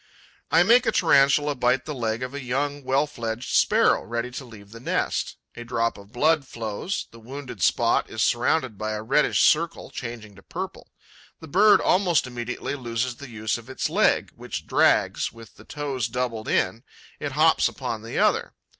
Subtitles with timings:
[0.49, 4.43] I make a Tarantula bite the leg of a young, well fledged Sparrow, ready to
[4.43, 5.37] leave the nest.
[5.55, 10.33] A drop of blood flows; the wounded spot is surrounded by a reddish circle, changing
[10.37, 10.91] to purple.
[11.39, 16.07] The bird almost immediately loses the use of its leg, which drags, with the toes
[16.07, 16.83] doubled in;
[17.19, 18.55] it hops upon the other.